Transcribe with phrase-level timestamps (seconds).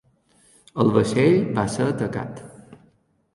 [0.83, 2.43] El vaixell va ser atacat.